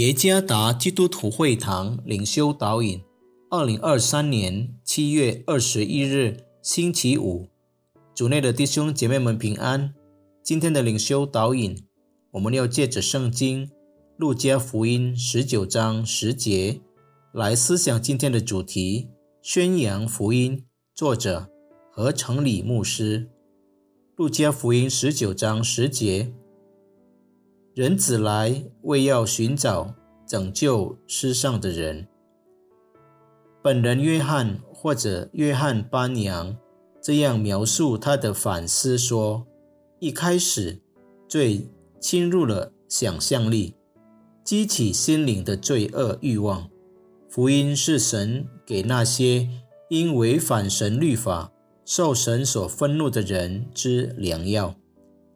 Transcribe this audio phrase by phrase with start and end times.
[0.00, 3.02] 耶加达基督徒会堂领修导引，
[3.50, 7.50] 二零二三年七月二十一日星期五，
[8.14, 9.92] 主内的弟兄姐妹们平安。
[10.42, 11.76] 今天的领修导引，
[12.30, 13.70] 我们要借着圣经
[14.16, 16.80] 路加福音十九章十节
[17.34, 19.10] 来思想今天的主题：
[19.42, 20.64] 宣扬福音。
[20.94, 21.50] 作者
[21.92, 23.28] 何成礼牧师。
[24.16, 26.32] 路加福音十九章十节。
[27.72, 29.94] 人子来，为要寻找
[30.26, 32.08] 拯救世上的人。
[33.62, 36.56] 本人约翰或者约翰班扬
[37.00, 39.46] 这样描述他的反思说：
[40.00, 40.80] 一开始，
[41.28, 43.76] 最侵入了想象力，
[44.42, 46.68] 激起心灵的罪恶欲望。
[47.28, 49.48] 福音是神给那些
[49.88, 51.52] 因违反神律法、
[51.84, 54.74] 受神所愤怒的人之良药。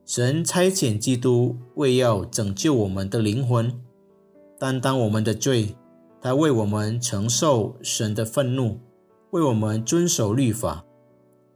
[0.06, 3.72] 神差遣基督为要拯救我们的灵魂，
[4.58, 5.74] 担当我们的罪，
[6.20, 8.78] 他为我们承受神的愤怒，
[9.30, 10.84] 为我们遵守律法，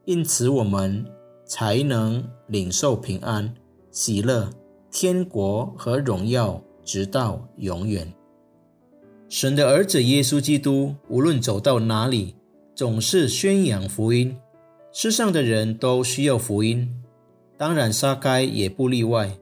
[0.07, 1.05] 因此我们
[1.45, 3.55] 才能领受平安、
[3.91, 4.49] 喜乐、
[4.91, 8.11] 天国和荣耀，直到永远。
[9.29, 12.35] 神的儿子耶稣基督无论走到哪里，
[12.75, 14.35] 总是宣扬福音，
[14.91, 16.91] 世上的人都需要福音。
[17.59, 19.37] 当然，沙该也不例外。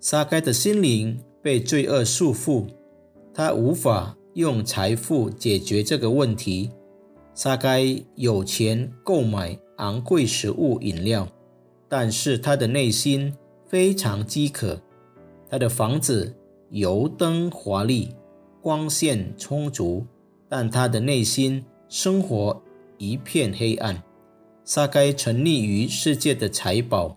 [0.00, 2.66] 沙该的心灵被罪恶束缚，
[3.32, 6.72] 他无法用财富解决这个问题。
[7.32, 11.28] 沙该有钱购买昂贵食物饮料，
[11.88, 13.32] 但是他的内心
[13.68, 14.82] 非常饥渴。
[15.48, 16.34] 他的房子
[16.70, 18.12] 油灯华丽，
[18.60, 20.04] 光线充足，
[20.48, 22.60] 但他的内心生活
[22.98, 24.02] 一片黑暗。
[24.64, 27.16] 沙该沉溺于世界的财宝。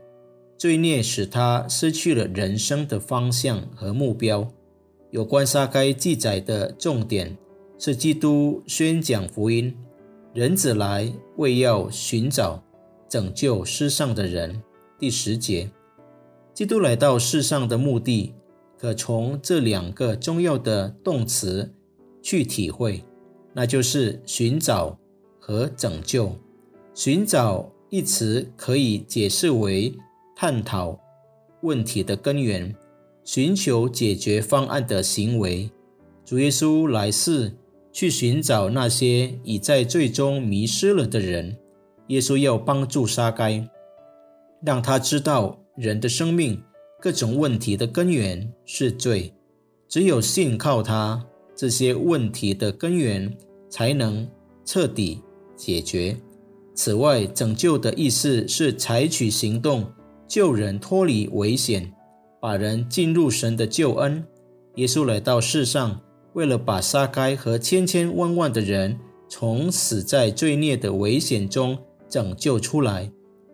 [0.63, 4.50] 罪孽使他失去了人生的方向和目标。
[5.12, 7.38] 有关撒该记载的重点
[7.78, 9.75] 是基督宣讲福音，
[10.34, 12.63] 人子来为要寻找
[13.09, 14.63] 拯救世上的人。
[14.97, 15.69] 第十节，
[16.53, 18.34] 基督来到世上的目的，
[18.80, 21.74] 可从这两个重要的动词
[22.22, 23.03] 去体会，
[23.51, 24.97] 那就是寻找
[25.41, 26.34] 和拯救。
[26.95, 29.94] 寻找一词可以解释为。
[30.44, 31.00] 探讨
[31.62, 32.76] 问题的根源，
[33.24, 35.72] 寻求解决方案的行为。
[36.26, 37.50] 主耶稣来世
[37.94, 41.58] 去寻找那些已在最终迷失了的人。
[42.08, 43.66] 耶稣要帮助沙该，
[44.66, 46.62] 让他知道人的生命
[47.00, 49.34] 各种问题的根源是罪。
[49.88, 51.25] 只有信靠他，
[51.56, 53.34] 这些问题的根源
[53.70, 54.30] 才能
[54.66, 55.22] 彻底
[55.56, 56.18] 解决。
[56.75, 59.90] 此外，拯救的意思是采取行动。
[60.28, 61.94] 救人脱离危险，
[62.41, 64.23] 把人进入神的救恩。
[64.75, 66.01] 耶稣来到世上，
[66.34, 71.78] 为了把撒该和千千万万的人从死在罪孽的危险中
[72.09, 73.12] 拯救出来，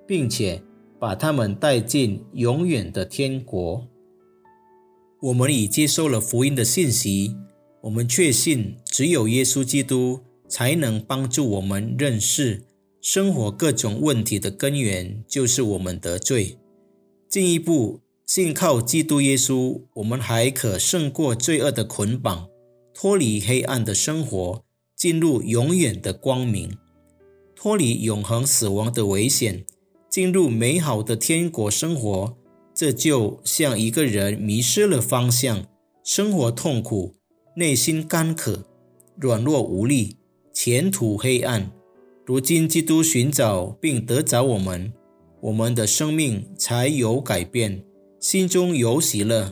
[0.07, 0.61] 并且
[0.97, 3.85] 把他们带进永远的天国。
[5.21, 7.35] 我们已接受了福音的信息，
[7.81, 12.63] 我们确信只有耶稣基督才能帮助我们认识
[13.01, 16.57] 生活各种问题的根源，就是我们得罪。
[17.29, 22.49] 进一步信靠基督耶稣，我们还可胜过罪恶的捆绑，
[22.93, 24.63] 脱离黑暗的生活，
[24.97, 26.77] 进入永远的光明，
[27.55, 29.65] 脱离永恒死亡的危险，
[30.09, 32.37] 进入美好的天国生活。
[32.73, 35.65] 这就像一个人迷失了方向，
[36.03, 37.15] 生活痛苦，
[37.55, 38.65] 内心干渴，
[39.15, 40.17] 软弱无力，
[40.53, 41.71] 前途黑暗。
[42.29, 44.93] 如今基督寻找并得着我们。
[45.41, 47.83] 我们的生命才有改变，
[48.19, 49.51] 心中有喜乐，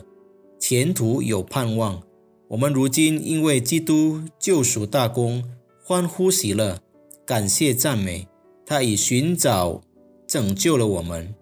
[0.60, 2.00] 前途有盼望。
[2.46, 5.42] 我们如今因为基督救赎大功，
[5.82, 6.78] 欢呼喜乐，
[7.26, 8.28] 感谢赞美。
[8.64, 9.82] 他已寻找
[10.28, 11.34] 拯救了我们。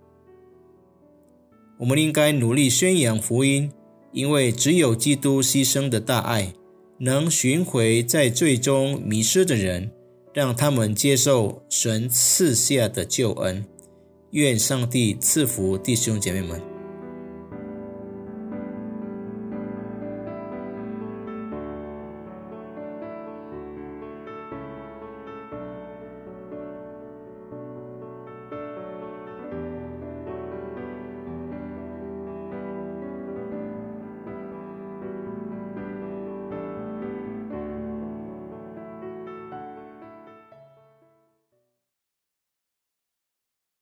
[1.80, 3.70] 我们应该努力宣扬福音，
[4.10, 6.54] 因为只有基督牺牲的大爱，
[6.96, 9.90] 能寻回在最终迷失的人，
[10.36, 13.64] 让他们接受神赐下的救恩。
[14.32, 16.75] 愿上帝赐福弟兄姐妹们。